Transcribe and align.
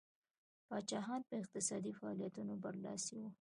پاچاهان 0.67 1.21
په 1.29 1.33
اقتصادي 1.41 1.91
فعالیتونو 1.99 2.53
برلاسي 2.63 3.15
وو. 3.19 3.29